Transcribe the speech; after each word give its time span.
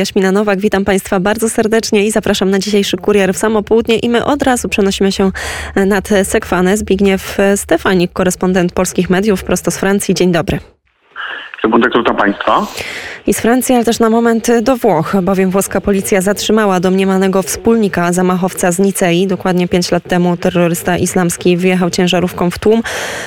Jaśmina 0.00 0.32
Nowak, 0.32 0.60
witam 0.60 0.84
Państwa 0.84 1.20
bardzo 1.20 1.48
serdecznie 1.48 2.06
i 2.06 2.10
zapraszam 2.10 2.50
na 2.50 2.58
dzisiejszy 2.58 2.96
kurier 2.96 3.34
w 3.34 3.38
samo 3.38 3.62
południe 3.62 3.96
i 3.96 4.08
my 4.08 4.24
od 4.24 4.42
razu 4.42 4.68
przenosimy 4.68 5.12
się 5.12 5.30
nad 5.86 6.08
Sekwanę. 6.24 6.76
Zbigniew 6.76 7.38
Stefanik, 7.56 8.12
korespondent 8.12 8.72
polskich 8.72 9.10
mediów 9.10 9.44
prosto 9.44 9.70
z 9.70 9.78
Francji. 9.78 10.14
Dzień 10.14 10.32
dobry. 10.32 10.58
Sekundek, 11.62 11.92
witam 11.98 12.16
Państwa. 12.16 12.66
I 13.26 13.34
z 13.34 13.40
Francji, 13.40 13.74
ale 13.74 13.84
też 13.84 13.98
na 13.98 14.10
moment 14.10 14.48
do 14.62 14.76
Włoch, 14.76 15.16
bowiem 15.22 15.50
włoska 15.50 15.80
policja 15.80 16.20
zatrzymała 16.20 16.80
domniemanego 16.80 17.42
wspólnika 17.42 18.12
zamachowca 18.12 18.72
z 18.72 18.78
Nicei. 18.78 19.26
Dokładnie 19.26 19.68
pięć 19.68 19.90
lat 19.90 20.02
temu 20.02 20.36
terrorysta 20.36 20.96
islamski 20.96 21.56
wjechał 21.56 21.90
ciężarówką 21.90 22.50
w 22.50 22.58
tłum, 22.58 22.82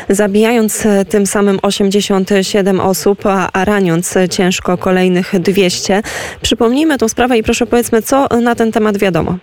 zabijając 0.10 0.88
tym 1.10 1.26
samym 1.26 1.60
87 1.62 2.80
osób, 2.80 3.26
a 3.26 3.66
raniąc 3.66 4.16
ciężko 4.30 4.78
kolejnych 4.78 5.40
200. 5.40 6.02
Przypomnijmy 6.42 6.98
tą 6.98 7.10
sprawę 7.10 7.38
i 7.38 7.44
proszę 7.44 7.66
powiedzmy, 7.66 8.02
co 8.02 8.28
na 8.42 8.56
ten 8.56 8.72
temat 8.72 8.98
wiadomo. 8.98 9.38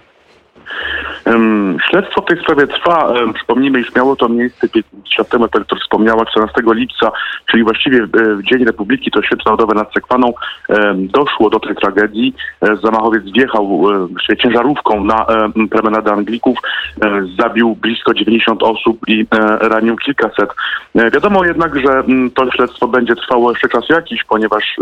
Śledztwo 1.90 2.22
w 2.22 2.24
tej 2.24 2.40
sprawie 2.40 2.66
trwa. 2.66 3.12
Przypomnijmy, 3.34 3.80
iż 3.80 3.94
miało 3.94 4.16
to 4.16 4.28
miejsce 4.28 4.68
5 4.68 4.86
lat 5.18 5.28
temu, 5.28 5.44
jak 5.44 5.52
doktor 5.52 5.80
wspomniała, 5.80 6.26
14 6.26 6.62
lipca, 6.74 7.12
czyli 7.46 7.64
właściwie 7.64 8.06
w 8.06 8.42
Dzień 8.42 8.64
Republiki, 8.64 9.10
to 9.10 9.22
święto 9.22 9.44
narodowe 9.46 9.74
nad 9.74 9.92
Sekwaną, 9.94 10.32
doszło 10.96 11.50
do 11.50 11.60
tej 11.60 11.76
tragedii. 11.76 12.34
E, 12.62 12.76
zamachowiec 12.76 13.24
wjechał 13.24 13.82
e, 14.30 14.36
ciężarówką 14.36 15.04
na 15.04 15.26
promenadę 15.70 16.12
Anglików, 16.12 16.58
e, 16.58 16.62
zabił 17.38 17.76
blisko 17.76 18.14
90 18.14 18.62
osób 18.62 18.98
i 19.08 19.26
ranił 19.60 19.96
kilkaset. 19.96 20.50
Wiadomo 20.94 21.44
jednak, 21.44 21.78
że 21.78 22.02
to 22.34 22.50
śledztwo 22.50 22.88
będzie 22.88 23.16
trwało 23.16 23.50
jeszcze 23.50 23.68
czas 23.68 23.88
jakiś, 23.88 24.24
ponieważ 24.24 24.76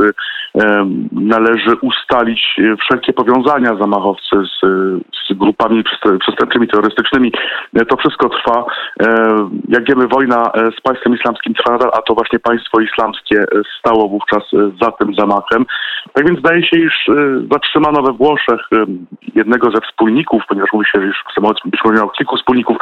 należy 1.12 1.76
ustalić 1.80 2.56
wszelkie 2.80 3.12
powiązania 3.12 3.76
zamachowcy 3.76 4.36
z, 4.36 4.66
z 5.28 5.38
grupami 5.38 5.84
przestępczymi, 6.20 6.68
terrorystycznymi. 6.68 7.32
To 7.88 7.96
wszystko 7.96 8.28
trwa. 8.28 8.64
Jak 9.68 9.88
wiemy, 9.88 10.08
wojna 10.08 10.50
z 10.78 10.80
państwem 10.80 11.14
islamskim 11.14 11.54
trwa 11.54 11.72
nadal, 11.72 11.90
a 11.92 12.02
to 12.02 12.14
właśnie 12.14 12.38
państwo 12.38 12.80
islamskie 12.80 13.44
stało 13.78 14.08
wówczas 14.08 14.42
za 14.82 14.92
tym 14.92 15.14
zamachem. 15.14 15.66
Tak 16.12 16.26
więc 16.26 16.38
zdaje 16.38 16.62
się, 16.66 16.76
iż 16.76 17.10
zatrzymano 17.52 18.02
we 18.02 18.12
Włoszech 18.12 18.60
jednego 19.34 19.70
ze 19.70 19.80
wspólników, 19.80 20.42
ponieważ 20.48 20.72
mówi 20.72 20.86
się, 20.86 21.12
samolot 21.34 21.58
być 21.64 21.80
może 21.84 21.97
miał 21.98 22.10
kilku 22.10 22.36
wspólników. 22.36 22.76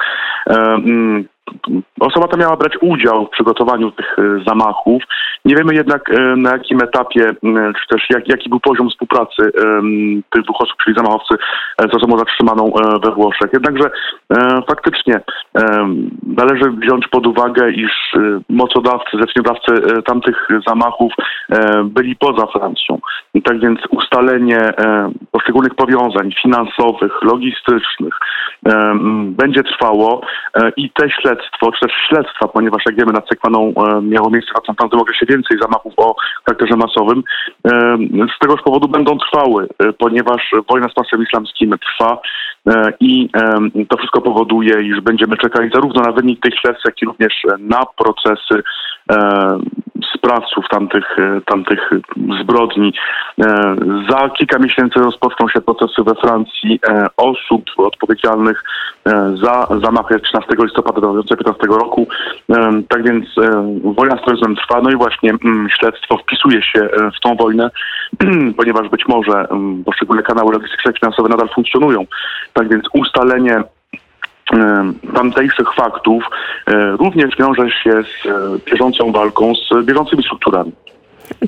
Osoba 2.01 2.29
ta 2.29 2.37
miała 2.37 2.57
brać 2.57 2.73
udział 2.81 3.27
w 3.27 3.31
przygotowaniu 3.31 3.91
tych 3.91 4.17
zamachów. 4.47 5.03
Nie 5.45 5.57
wiemy 5.57 5.75
jednak 5.75 6.11
na 6.37 6.51
jakim 6.51 6.83
etapie, 6.83 7.31
czy 7.81 7.87
też 7.89 8.07
jak, 8.11 8.29
jaki 8.29 8.49
był 8.49 8.61
poziom 8.61 8.91
współpracy 8.91 9.53
tych 10.31 10.43
dwóch 10.43 10.61
osób, 10.61 10.77
czyli 10.85 10.97
zamachowcy 10.97 11.35
z 11.79 11.95
osobą 11.95 12.19
zatrzymaną 12.19 12.73
we 13.05 13.11
Włoszech. 13.11 13.51
Jednakże 13.53 13.91
faktycznie 14.69 15.21
należy 16.27 16.71
wziąć 16.71 17.09
pod 17.09 17.27
uwagę, 17.27 17.71
iż 17.71 17.93
mocodawcy, 18.49 19.11
zleceniodawcy 19.17 20.03
tamtych 20.03 20.49
zamachów 20.67 21.13
byli 21.85 22.17
poza 22.17 22.47
Francją. 22.47 22.99
Tak 23.45 23.61
więc 23.61 23.81
ustalenie 23.91 24.59
poszczególnych 25.31 25.75
powiązań 25.75 26.33
finansowych, 26.43 27.13
logistycznych 27.23 28.15
będzie 29.31 29.63
trwało 29.63 30.21
i 30.77 30.91
te 30.91 31.11
śledztwo, 31.47 31.73
czy 31.73 31.81
też 31.81 31.93
śledztwa, 32.09 32.49
ponieważ 32.49 32.83
jak 32.87 32.97
wiemy 32.97 33.13
nad 33.13 33.29
Sekwaną 33.29 33.73
miało 34.03 34.31
miejsce 34.31 34.53
w 34.73 34.77
tamtym 34.77 35.01
okresie 35.01 35.27
więcej 35.27 35.59
zamachów 35.63 35.95
o 35.97 36.15
charakterze 36.45 36.77
masowym, 36.77 37.23
z 38.37 38.39
tegoż 38.41 38.63
powodu 38.63 38.89
będą 38.89 39.19
trwały, 39.19 39.69
ponieważ 39.99 40.51
wojna 40.71 40.89
z 40.89 40.95
państwem 40.95 41.23
islamskim 41.23 41.75
trwa 41.79 42.19
i 43.01 43.29
to 43.89 43.97
wszystko 43.97 44.21
powoduje, 44.21 44.83
iż 44.83 45.01
będziemy 45.01 45.37
czekali 45.37 45.71
zarówno 45.75 46.03
na 46.03 46.13
wynik 46.13 46.41
tych 46.41 46.61
śledztw, 46.61 46.85
jak 46.85 47.03
i 47.03 47.07
również 47.07 47.35
na 47.59 47.83
procesy 47.97 48.63
sprawców 50.17 50.65
tamtych, 50.71 51.17
tamtych 51.47 51.91
zbrodni. 52.41 52.93
Za 54.11 54.29
kilka 54.29 54.59
miesięcy 54.59 55.01
rozpoczną 55.01 55.49
się 55.49 55.61
procesy 55.61 56.03
we 56.03 56.15
Francji 56.15 56.81
osób 57.17 57.65
odpowiedzialnych 57.77 58.65
za 59.43 59.67
zamachy 59.85 60.21
13 60.21 60.51
listopada 60.59 61.01
2015 61.01 61.67
roku. 61.67 62.07
Tak 62.89 63.03
więc 63.03 63.27
wojna 63.85 64.17
z 64.17 64.21
terroryzmem 64.21 64.57
trwa, 64.57 64.81
no 64.81 64.91
i 64.91 64.97
właśnie 64.97 65.33
śledztwo 65.79 66.17
wpisuje 66.17 66.63
się 66.63 66.89
w 67.17 67.21
tą 67.21 67.37
wojnę, 67.37 67.71
ponieważ 68.59 68.89
być 68.89 69.07
może 69.09 69.47
poszczególne 69.85 70.23
kanały 70.23 70.53
logistyczne 70.53 70.93
finansowe 70.93 71.29
nadal 71.29 71.49
funkcjonują. 71.55 72.05
Tak 72.53 72.69
więc 72.69 72.85
ustalenie 72.93 73.63
tamtejszych 75.15 75.75
faktów 75.75 76.25
również 76.99 77.37
wiąże 77.39 77.71
się 77.71 77.91
z 78.03 78.29
bieżącą 78.65 79.13
walką 79.13 79.53
z 79.55 79.87
bieżącymi 79.87 80.23
strukturami. 80.23 80.73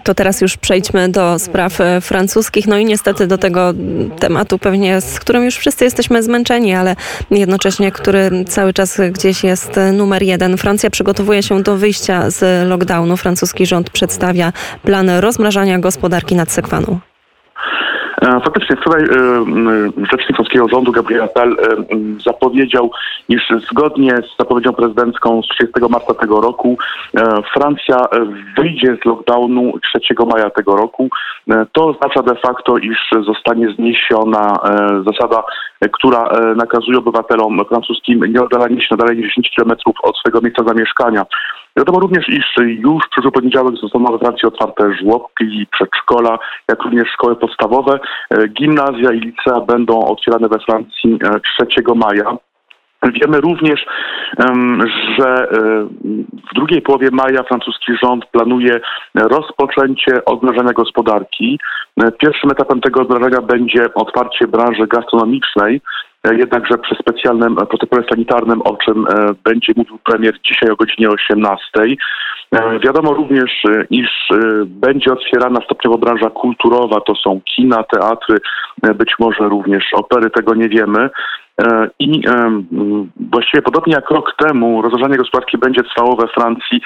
To 0.03 0.15
teraz 0.15 0.41
już 0.41 0.57
przejdźmy 0.57 1.09
do 1.09 1.39
spraw 1.39 1.79
francuskich, 2.01 2.67
no 2.67 2.79
i 2.79 2.85
niestety 2.85 3.27
do 3.27 3.39
tego 3.39 3.73
tematu 4.19 4.59
pewnie, 4.59 5.01
z 5.01 5.21
którym 5.21 5.45
już 5.45 5.57
wszyscy 5.57 5.85
jesteśmy 5.85 6.23
zmęczeni, 6.23 6.75
ale 6.75 6.97
jednocześnie, 7.31 7.93
który 7.93 8.45
cały 8.47 8.73
czas 8.73 9.01
gdzieś 9.11 9.45
jest 9.45 9.81
numer 9.93 10.23
jeden. 10.23 10.57
Francja 10.57 10.91
przygotowuje 10.91 11.43
się 11.43 11.63
do 11.63 11.77
wyjścia 11.77 12.31
z 12.31 12.69
lockdownu. 12.69 13.17
Francuski 13.17 13.67
rząd 13.67 13.91
przedstawia 13.91 14.53
plan 14.83 15.11
rozmrażania 15.11 15.79
gospodarki 15.79 16.35
nad 16.35 16.51
Sekwaną. 16.53 16.99
Faktycznie 18.49 18.77
wczoraj 18.77 19.03
rzecznik 20.11 20.37
polskiego 20.37 20.69
rządu 20.69 20.93
Gabriel 20.93 21.23
Attal 21.23 21.57
zapowiedział, 22.25 22.91
iż 23.29 23.43
zgodnie 23.71 24.11
z 24.11 24.39
zapowiedzią 24.39 24.73
prezydencką 24.73 25.43
z 25.43 25.49
30 25.49 25.81
marca 25.91 26.15
tego 26.15 26.41
roku 26.41 26.79
Francja 27.55 27.97
wyjdzie 28.57 28.97
z 29.03 29.05
lockdownu 29.05 29.73
3 30.03 30.15
maja 30.27 30.51
tego 30.51 30.77
roku. 30.77 31.09
To 31.73 31.87
oznacza 31.87 32.23
de 32.23 32.35
facto, 32.35 32.79
iż 32.79 32.99
zostanie 33.27 33.75
zniesiona 33.75 34.59
zasada, 35.07 35.43
która 35.93 36.31
nakazuje 36.57 36.99
obywatelom 36.99 37.65
francuskim 37.69 38.25
nie 38.33 38.43
oddalanie 38.43 38.81
się 38.81 38.87
na 38.91 38.97
dalej 38.97 39.23
10 39.23 39.51
km 39.57 39.73
od 40.03 40.19
swojego 40.19 40.41
miejsca 40.41 40.65
zamieszkania. 40.65 41.27
Wiadomo 41.79 42.01
również, 42.01 42.29
iż 42.29 42.57
już 42.59 43.05
w 43.05 43.11
przyszły 43.11 43.33
poniedziałek 43.33 43.75
zostaną 43.77 44.13
we 44.13 44.19
Francji 44.19 44.49
otwarte 44.49 44.95
żłobki, 44.95 45.67
przedszkola, 45.73 46.39
jak 46.69 46.83
również 46.83 47.09
szkoły 47.09 47.37
podstawowe. 47.37 47.99
Gimnazja 48.49 49.13
i 49.13 49.21
licea 49.21 49.61
będą 49.61 50.01
otwierane 50.07 50.49
we 50.49 50.59
Francji 50.59 51.19
3 51.59 51.67
maja. 51.95 52.37
Wiemy 53.03 53.41
również, 53.41 53.87
że 55.19 55.49
w 56.51 56.55
drugiej 56.55 56.83
połowie 56.83 57.09
maja 57.13 57.43
francuski 57.43 57.93
rząd 58.03 58.27
planuje 58.27 58.81
rozpoczęcie 59.15 60.25
odmrażania 60.25 60.73
gospodarki. 60.73 61.61
Pierwszym 62.19 62.51
etapem 62.51 62.81
tego 62.81 63.01
odmrażania 63.01 63.41
będzie 63.41 63.95
otwarcie 63.95 64.47
branży 64.47 64.87
gastronomicznej, 64.87 65.81
jednakże 66.25 66.79
przy 66.79 66.95
specjalnym 66.95 67.57
protokole 67.57 68.05
sanitarnym, 68.11 68.63
o 68.63 68.77
czym 68.77 69.07
będzie 69.45 69.73
mówił 69.77 69.99
premier 70.05 70.35
dzisiaj 70.45 70.71
o 70.71 70.77
godzinie 70.77 71.11
18. 71.11 71.61
Wiadomo 72.85 73.15
również, 73.15 73.63
iż 73.91 74.29
będzie 74.67 75.13
otwierana 75.13 75.61
stopniowo 75.65 75.99
branża 75.99 76.31
kulturowa, 76.31 77.01
to 77.01 77.15
są 77.15 77.41
kina, 77.45 77.83
teatry, 77.83 78.39
być 78.95 79.15
może 79.19 79.49
również 79.49 79.85
opery, 79.93 80.31
tego 80.31 80.55
nie 80.55 80.69
wiemy. 80.69 81.11
I 81.99 82.23
właściwie 83.31 83.63
podobnie 83.63 83.95
jak 83.95 84.11
rok 84.11 84.35
temu, 84.37 84.83
rozważanie 84.83 85.17
gospodarki 85.17 85.59
będzie 85.59 85.83
trwało 85.83 86.17
we 86.17 86.29
Francji 86.29 86.81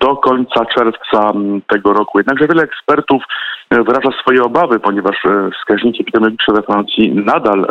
do 0.00 0.16
końca 0.16 0.64
czerwca 0.64 1.32
tego 1.66 1.92
roku. 1.92 2.18
Jednakże 2.18 2.46
wiele 2.48 2.62
ekspertów 2.62 3.22
wyraża 3.70 4.10
swoje 4.20 4.42
obawy, 4.42 4.80
ponieważ 4.80 5.16
wskaźniki 5.58 6.02
epidemiologiczne 6.02 6.54
we 6.54 6.62
Francji 6.62 7.14
nadal 7.14 7.66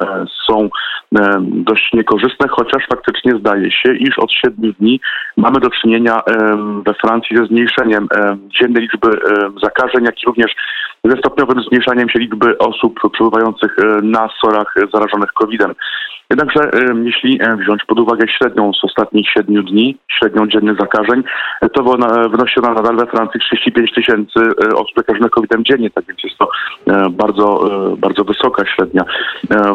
są 0.47 0.69
dość 1.41 1.93
niekorzystne, 1.93 2.47
chociaż 2.47 2.83
faktycznie 2.89 3.31
zdaje 3.39 3.71
się, 3.71 3.95
iż 3.95 4.19
od 4.19 4.31
siedmiu 4.31 4.73
dni 4.79 4.99
mamy 5.37 5.59
do 5.59 5.69
czynienia 5.69 6.21
we 6.85 6.93
Francji 6.93 7.37
ze 7.37 7.45
zmniejszeniem 7.45 8.07
dziennej 8.61 8.81
liczby 8.81 9.07
zakażeń, 9.63 10.05
jak 10.05 10.23
i 10.23 10.25
również 10.25 10.55
ze 11.09 11.17
stopniowym 11.17 11.63
zmniejszaniem 11.63 12.09
się 12.09 12.19
liczby 12.19 12.57
osób 12.57 12.99
przebywających 13.13 13.75
na 14.03 14.29
sorach 14.41 14.73
zarażonych 14.93 15.29
COVID-em. 15.33 15.73
Jednakże 16.29 16.71
jeśli 17.03 17.39
wziąć 17.59 17.83
pod 17.87 17.99
uwagę 17.99 18.27
średnią 18.27 18.71
z 18.73 18.83
ostatnich 18.83 19.29
siedmiu 19.29 19.63
dni, 19.63 19.97
średnią 20.19 20.47
dziennych 20.47 20.79
zakażeń, 20.79 21.23
to 21.73 21.83
wynosi 22.29 22.59
ona 22.59 22.73
nadal 22.73 22.95
we 22.95 23.05
Francji 23.05 23.39
35 23.39 23.93
tysięcy 23.93 24.39
osób 24.75 24.95
zakażonych 24.97 25.31
COVID-em 25.31 25.65
dziennie, 25.65 25.89
tak 25.89 26.05
więc 26.07 26.23
jest 26.23 26.37
to 26.37 26.49
bardzo, 27.09 27.69
bardzo 27.97 28.23
wysoka 28.23 28.65
średnia. 28.65 29.03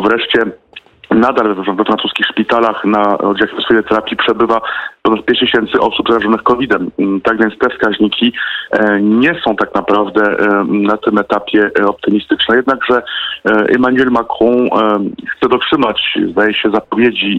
Wreszcie 0.04 0.42
Nadal 1.10 1.54
we 1.54 1.84
francuskich 1.84 2.26
szpitalach 2.26 2.84
na 2.84 3.18
oddziałach 3.18 3.52
intensywnej 3.52 3.84
terapii 3.84 4.16
przebywa 4.16 4.60
ponad 5.02 5.24
5 5.24 5.40
tysięcy 5.40 5.80
osób 5.80 6.08
zarażonych 6.08 6.42
COVID-em. 6.42 6.90
Mm, 6.98 7.20
Tak 7.20 7.38
więc 7.38 7.58
te 7.58 7.70
wskaźniki 7.70 8.32
e, 8.70 9.00
nie 9.00 9.40
są 9.44 9.56
tak 9.56 9.74
naprawdę 9.74 10.22
e, 10.22 10.64
na 10.64 10.96
tym 10.96 11.18
etapie 11.18 11.70
e, 11.80 11.86
optymistyczne. 11.86 12.56
Jednakże 12.56 13.02
Emmanuel 13.44 14.10
Macron 14.10 14.68
chce 15.36 15.48
dotrzymać, 15.48 16.18
zdaje 16.30 16.54
się, 16.54 16.70
zapowiedzi 16.70 17.38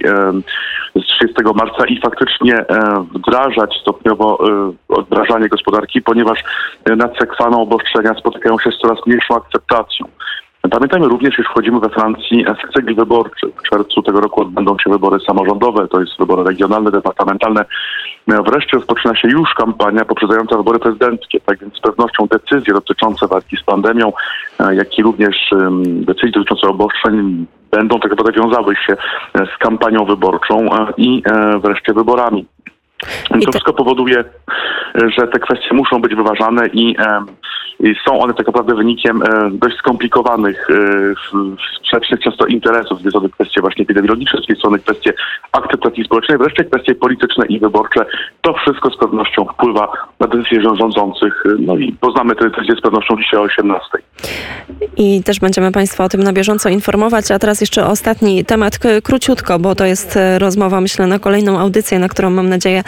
z 0.95 1.03
30 1.05 1.35
marca 1.55 1.85
i 1.85 2.01
faktycznie 2.01 2.65
wdrażać 3.15 3.73
stopniowo 3.81 4.39
e, 4.49 4.73
odmrażanie 4.87 5.49
gospodarki, 5.49 6.01
ponieważ 6.01 6.39
e, 6.85 6.95
nadsekwane 6.95 7.57
obostrzenia 7.57 8.13
spotykają 8.19 8.59
się 8.59 8.71
z 8.71 8.77
coraz 8.77 9.05
mniejszą 9.05 9.35
akceptacją. 9.35 10.05
Pamiętajmy 10.69 11.07
również, 11.07 11.39
iż 11.39 11.45
wchodzimy 11.45 11.79
we 11.79 11.89
Francji 11.89 12.45
w 12.45 12.73
cykl 12.73 12.95
wyborczy. 12.95 13.47
W 13.47 13.69
czerwcu 13.69 14.01
tego 14.01 14.21
roku 14.21 14.41
odbędą 14.41 14.77
się 14.83 14.89
wybory 14.89 15.19
samorządowe, 15.19 15.87
to 15.87 15.99
jest 15.99 16.17
wybory 16.19 16.43
regionalne, 16.43 16.91
departamentalne. 16.91 17.65
Wreszcie 18.27 18.77
rozpoczyna 18.77 19.15
się 19.15 19.27
już 19.27 19.53
kampania 19.53 20.05
poprzedzająca 20.05 20.57
wybory 20.57 20.79
prezydenckie, 20.79 21.39
tak 21.45 21.59
więc 21.59 21.75
z 21.75 21.79
pewnością 21.79 22.27
decyzje 22.27 22.73
dotyczące 22.73 23.27
walki 23.27 23.57
z 23.57 23.63
pandemią, 23.63 24.13
e, 24.59 24.75
jak 24.75 24.97
i 24.97 25.03
również 25.03 25.35
decyzje 25.83 26.31
dotyczące 26.31 26.67
obostrzeń 26.67 27.45
będą 27.71 27.99
tak 27.99 28.11
naprawdę 28.11 28.41
wiązały 28.41 28.75
się 28.75 28.93
e, 28.93 29.45
z 29.45 29.57
kampanią 29.57 30.05
wyborczą 30.05 30.69
i 30.97 31.23
e, 31.25 31.59
wreszcie 31.59 31.93
wyborami. 31.93 32.45
I 33.35 33.45
To 33.45 33.51
wszystko 33.51 33.73
powoduje, 33.73 34.23
że 34.95 35.27
te 35.27 35.39
kwestie 35.39 35.73
muszą 35.73 36.01
być 36.01 36.15
wyważane 36.15 36.67
i 36.67 36.95
są 38.07 38.19
one 38.19 38.33
tak 38.33 38.47
naprawdę 38.47 38.75
wynikiem 38.75 39.23
e, 39.23 39.49
dość 39.51 39.77
skomplikowanych, 39.77 40.67
e, 40.69 40.75
sprzecznych 41.79 42.19
często 42.19 42.45
interesów. 42.45 42.97
Jednej 42.97 43.11
strony 43.11 43.29
kwestie 43.29 43.61
właśnie 43.61 43.83
epidemiologiczne, 43.83 44.39
z 44.39 44.41
drugiej 44.41 44.57
strony 44.57 44.79
kwestie 44.79 45.13
akceptacji 45.51 46.03
społecznej, 46.03 46.37
wreszcie 46.37 46.63
kwestie 46.63 46.95
polityczne 46.95 47.45
i 47.45 47.59
wyborcze. 47.59 48.05
To 48.41 48.53
wszystko 48.53 48.89
z 48.89 48.97
pewnością 48.97 49.45
wpływa 49.45 49.91
na 50.19 50.27
decyzje 50.27 50.61
rządzących. 50.61 51.43
No 51.59 51.77
i 51.77 51.93
poznamy 51.93 52.35
te 52.35 52.49
decyzje 52.49 52.75
z 52.75 52.81
pewnością 52.81 53.15
dzisiaj 53.17 53.39
o 53.39 53.43
18. 53.43 53.83
I 54.97 55.23
też 55.23 55.39
będziemy 55.39 55.71
Państwa 55.71 56.03
o 56.03 56.09
tym 56.09 56.23
na 56.23 56.33
bieżąco 56.33 56.69
informować. 56.69 57.31
A 57.31 57.39
teraz 57.39 57.61
jeszcze 57.61 57.85
ostatni 57.85 58.45
temat, 58.45 58.79
króciutko, 59.03 59.59
bo 59.59 59.75
to 59.75 59.85
jest 59.85 60.17
e, 60.17 60.39
rozmowa, 60.39 60.81
myślę, 60.81 61.07
na 61.07 61.19
kolejną 61.19 61.59
audycję, 61.59 61.99
na 61.99 62.07
którą 62.07 62.29
mam 62.29 62.49
nadzieję 62.49 62.83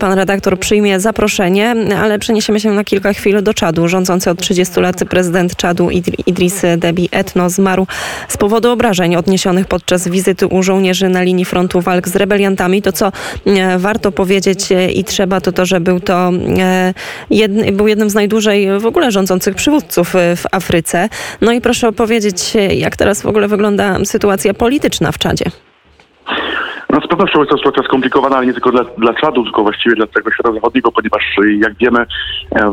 pan 0.00 0.12
redaktor 0.12 0.58
przyjmie 0.58 1.00
zaproszenie, 1.00 1.74
ale 2.02 2.18
przeniesiemy 2.18 2.60
się 2.60 2.70
na 2.70 2.84
kilka 2.84 3.12
chwil 3.12 3.42
do 3.42 3.54
Czadu. 3.54 3.88
Rządzący 3.88 4.30
od 4.34 4.40
30 4.40 4.80
lat 4.80 5.04
prezydent 5.10 5.56
Czadu 5.56 5.86
Idr- 5.88 6.22
Idris 6.26 6.62
Deby 6.78 7.02
Etno 7.10 7.50
zmarł 7.50 7.86
z 8.28 8.36
powodu 8.36 8.70
obrażeń 8.70 9.16
odniesionych 9.16 9.66
podczas 9.66 10.08
wizyty 10.08 10.46
u 10.46 10.62
żołnierzy 10.62 11.08
na 11.08 11.22
linii 11.22 11.44
frontu 11.44 11.80
walk 11.80 12.08
z 12.08 12.16
rebeliantami. 12.16 12.82
To, 12.82 12.92
co 12.92 13.12
e, 13.46 13.78
warto 13.78 14.12
powiedzieć 14.12 14.72
e, 14.72 14.92
i 14.92 15.04
trzeba, 15.04 15.40
to 15.40 15.52
to, 15.52 15.66
że 15.66 15.80
był 15.80 16.00
to 16.00 16.32
e, 16.58 16.94
jedny, 17.30 17.72
był 17.72 17.88
jednym 17.88 18.10
z 18.10 18.14
najdłużej 18.14 18.78
w 18.78 18.86
ogóle 18.86 19.12
rządzących 19.12 19.54
przywódców 19.54 20.14
w 20.36 20.42
Afryce. 20.52 21.08
No 21.40 21.52
i 21.52 21.60
proszę 21.60 21.88
opowiedzieć, 21.88 22.52
jak 22.76 22.96
teraz 22.96 23.22
w 23.22 23.26
ogóle 23.26 23.48
wygląda 23.48 23.98
sytuacja 24.04 24.54
polityczna 24.54 25.12
w 25.12 25.18
Czadzie. 25.18 25.44
No 26.94 27.00
z 27.00 27.08
pewnością 27.08 27.38
jest 27.38 27.50
to 27.50 27.56
sytuacja 27.56 27.82
skomplikowana, 27.82 28.36
ale 28.36 28.46
nie 28.46 28.52
tylko 28.52 28.70
dla, 28.70 28.84
dla 28.84 29.14
Czadu, 29.14 29.44
tylko 29.44 29.62
właściwie 29.62 29.96
dla 29.96 30.06
całego 30.06 30.32
świata 30.32 30.52
zachodniego, 30.52 30.92
ponieważ 30.92 31.22
e, 31.38 31.52
jak 31.52 31.74
wiemy 31.74 32.00
e, 32.00 32.06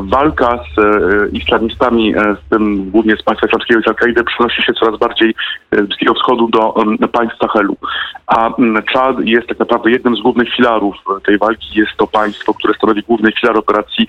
walka 0.04 0.60
z 0.76 0.80
e, 0.80 1.28
islamistami, 1.30 2.16
e, 2.16 2.36
z 2.36 2.50
tym 2.50 2.90
głównie 2.92 3.18
z 3.18 3.24
państwa 3.24 3.48
islamskiego 3.48 3.80
i 3.80 3.84
z 3.84 3.88
Al-Kaidy 3.88 4.24
przenosi 4.24 4.64
się 4.64 4.74
coraz 4.74 5.00
bardziej 5.00 5.36
z 5.72 5.86
Bliskiego 5.86 6.14
Wschodu 6.14 6.50
do 6.50 6.74
państw 7.08 7.38
Sahelu. 7.38 7.78
A 8.28 8.50
Czad 8.94 9.20
jest 9.20 9.48
tak 9.48 9.60
naprawdę 9.60 9.92
jednym 9.92 10.16
z 10.16 10.22
głównych 10.22 10.56
filarów 10.56 10.96
tej 11.26 11.38
walki. 11.38 11.80
Jest 11.80 11.92
to 11.98 12.08
państwo, 12.08 12.54
które 12.54 12.74
stanowi 12.74 13.02
główny 13.02 13.32
filar 13.32 13.58
operacji 13.58 14.08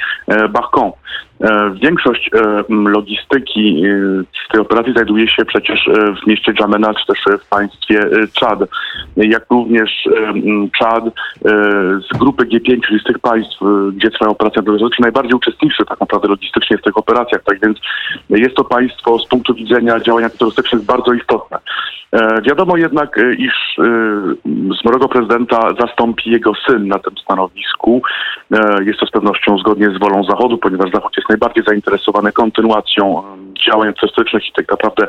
Barkhane. 0.50 0.92
E, 1.42 1.74
Większość 1.82 2.30
e, 2.34 2.64
logistyki 2.68 3.82
e, 3.86 4.52
tej 4.52 4.60
operacji 4.60 4.92
znajduje 4.92 5.28
się 5.28 5.44
przecież 5.44 5.90
w 6.22 6.26
mieście 6.26 6.54
Dżamena, 6.54 6.94
czy 6.94 7.06
też 7.06 7.40
w 7.42 7.48
państwie 7.48 8.00
Czad. 8.32 8.58
Jak 9.16 9.46
również 9.50 10.08
Czad 10.78 11.04
z 12.12 12.18
grupy 12.18 12.44
G5, 12.44 12.80
czyli 12.86 13.00
z 13.00 13.04
tych 13.04 13.18
państw, 13.18 13.56
gdzie 13.92 14.10
trwają 14.10 14.30
operacje 14.30 14.58
antiterrorystyczne, 14.58 15.02
najbardziej 15.02 15.34
uczestniczy 15.34 15.84
tak 15.84 16.00
naprawdę 16.00 16.28
logistycznie 16.28 16.78
w 16.78 16.82
tych 16.82 16.96
operacjach. 16.96 17.42
Tak 17.44 17.60
więc 17.60 17.78
jest 18.30 18.54
to 18.54 18.64
państwo 18.64 19.18
z 19.18 19.28
punktu 19.28 19.54
widzenia 19.54 20.00
działań 20.00 20.24
antyterrorystycznych 20.24 20.82
bardzo 20.82 21.12
istotne. 21.12 21.58
Wiadomo 22.42 22.76
jednak, 22.76 23.20
iż 23.38 23.76
zmarłego 24.82 25.08
prezydenta 25.08 25.68
zastąpi 25.80 26.30
jego 26.30 26.52
syn 26.68 26.88
na 26.88 26.98
tym 26.98 27.18
stanowisku. 27.18 28.02
Jest 28.86 29.00
to 29.00 29.06
z 29.06 29.10
pewnością 29.10 29.58
zgodnie 29.58 29.90
z 29.90 29.98
wolą 29.98 30.24
Zachodu, 30.24 30.58
ponieważ 30.58 30.90
Zachód 30.90 31.16
jest 31.16 31.28
najbardziej 31.32 31.64
zainteresowany 31.64 32.32
kontynuacją 32.32 33.22
działań 33.66 33.92
terrorystycznych 33.94 34.48
i 34.48 34.52
tak 34.52 34.70
naprawdę 34.70 35.06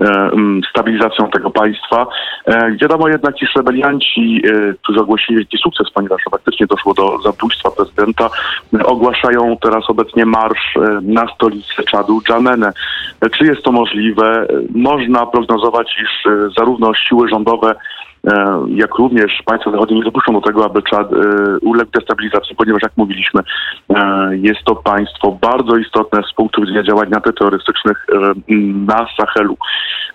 e, 0.00 0.30
stabilizacją 0.70 1.30
tego 1.30 1.50
państwa. 1.50 2.06
E, 2.46 2.76
Wiadomo 2.76 3.08
jednak, 3.08 3.42
iż 3.42 3.54
rebelianci, 3.56 4.42
e, 4.44 4.74
którzy 4.82 5.00
ogłosili 5.00 5.38
wielki 5.38 5.58
sukces, 5.58 5.90
ponieważ 5.94 6.22
faktycznie 6.30 6.66
doszło 6.66 6.94
do 6.94 7.18
zabójstwa 7.18 7.70
prezydenta, 7.70 8.30
ogłaszają 8.84 9.56
teraz 9.62 9.84
obecnie 9.88 10.26
marsz 10.26 10.78
na 11.02 11.26
stolicę 11.34 11.82
Czadu, 11.90 12.22
Dżamenę. 12.22 12.72
Czy 13.38 13.44
jest 13.44 13.62
to 13.62 13.72
możliwe? 13.72 14.46
Można 14.74 15.26
prognozować, 15.26 15.96
iż 16.02 16.32
zarówno 16.56 16.94
siły 16.94 17.28
rządowe, 17.28 17.74
jak 18.68 18.94
również 18.94 19.42
państwa 19.44 19.70
zachodnie 19.70 19.96
nie 19.96 20.04
dopuszczą 20.04 20.32
do 20.32 20.40
tego, 20.40 20.64
aby 20.64 20.82
Czad 20.82 21.12
e, 21.12 21.16
uległ 21.62 21.90
destabilizacji, 21.90 22.56
ponieważ 22.56 22.82
jak 22.82 22.92
mówiliśmy, 22.96 23.40
e, 23.94 24.30
jest 24.36 24.60
to 24.64 24.76
państwo 24.76 25.38
bardzo 25.40 25.76
istotne 25.76 26.22
z 26.32 26.34
punktu 26.34 26.60
widzenia 26.60 26.82
działań 26.82 27.14
antyterrorystycznych 27.14 28.06
e, 28.12 28.32
na 28.86 29.06
Sahelu. 29.16 29.56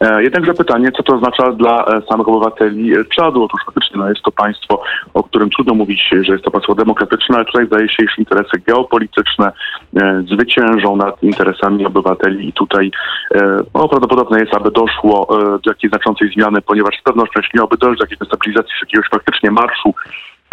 E, 0.02 0.24
Jednakże 0.24 0.54
pytanie, 0.54 0.92
co 0.92 1.04
to 1.04 1.16
oznacza 1.16 1.52
dla 1.52 1.86
e, 1.86 2.02
samych 2.10 2.28
obywateli 2.28 2.94
e, 2.94 3.06
Czadu? 3.06 3.44
Otóż 3.44 3.62
faktycznie 3.66 3.98
no, 3.98 4.10
jest 4.10 4.22
to 4.22 4.32
państwo, 4.32 4.82
o 5.14 5.24
którym 5.24 5.50
trudno 5.50 5.74
mówić, 5.74 6.02
że 6.22 6.34
jest 6.34 6.44
to 6.44 6.52
państwo 6.52 6.76
demokratyczne, 6.76 7.36
ale 7.36 7.46
tutaj 7.46 7.68
zdaje 7.68 7.90
się, 7.90 8.04
iż 8.04 8.18
interesy 8.18 8.62
geopolityczne 8.68 9.52
e, 9.96 10.24
zwyciężą 10.32 10.96
nad 10.96 11.24
interesami 11.24 11.86
obywateli 11.86 12.50
i 12.50 12.54
tutaj 12.54 12.92
e, 13.36 13.58
no, 13.76 13.88
prawdopodobne 13.88 14.40
jest, 14.40 14.56
aby 14.56 14.72
doszło 14.72 15.28
e, 15.30 15.60
do 15.60 15.72
jakiejś 15.72 15.92
znaczącej 15.92 16.32
zmiany, 16.32 16.62
ponieważ 16.62 17.00
z 17.00 17.04
pewnością 17.04 17.40
jeśli 17.40 17.58
miałoby 17.58 17.78
dojść 17.78 17.97
do 17.98 18.04
jakiejś 18.04 18.20
destabilizacji, 18.20 18.72
jakiegoś 18.82 19.10
faktycznie 19.10 19.52
marszu 19.52 19.94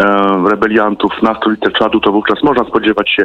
e, 0.03 0.07
rebeliantów 0.51 1.13
na 1.23 1.35
stolicę 1.35 1.71
Czadu, 1.71 2.01
to 2.01 2.13
wówczas 2.13 2.43
można 2.43 2.65
spodziewać 2.65 3.11
się, 3.11 3.25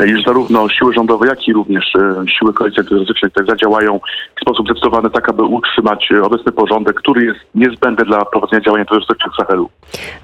e, 0.00 0.06
iż 0.06 0.24
zarówno 0.24 0.68
siły 0.68 0.94
rządowe, 0.94 1.26
jak 1.26 1.48
i 1.48 1.52
również 1.52 1.84
e, 1.96 2.24
siły 2.38 2.54
koalicji 2.54 2.84
terrorystycznej 2.84 3.30
zadziałają 3.48 4.00
w 4.36 4.40
sposób 4.40 4.66
zdecydowany 4.66 5.10
tak, 5.10 5.28
aby 5.28 5.42
utrzymać 5.42 6.08
obecny 6.22 6.52
porządek, 6.52 6.96
który 6.96 7.24
jest 7.24 7.40
niezbędny 7.54 8.04
dla 8.04 8.24
prowadzenia 8.24 8.62
działań 8.62 8.84
terrorystycznych 8.84 9.32
w 9.32 9.36
Sahelu. 9.36 9.70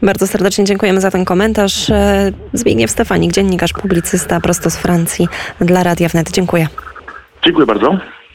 Bardzo 0.02 0.26
serdecznie 0.26 0.64
dziękujemy 0.64 1.00
za 1.00 1.11
ten 1.11 1.25
komentarz. 1.25 1.92
Zbigniew 2.52 2.90
Stefanik, 2.90 3.32
dziennikarz, 3.32 3.73
publicysta 3.73 4.40
prosto 4.40 4.71
z 4.71 4.76
Francji 4.76 5.28
dla 5.61 5.82
Radia 5.82 6.09
Wnet. 6.09 6.30
Dziękuję. 6.30 6.66
Dziękuję 7.44 7.66
bardzo. 7.66 8.15